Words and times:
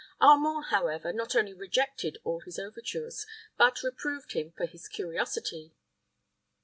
Armand, 0.19 0.65
however, 0.69 1.13
not 1.13 1.35
only 1.35 1.53
rejected 1.53 2.17
all 2.23 2.39
his 2.39 2.57
overtures, 2.57 3.27
but 3.55 3.83
reproved 3.83 4.31
him 4.33 4.51
for 4.51 4.65
his 4.65 4.87
curiosity. 4.87 5.75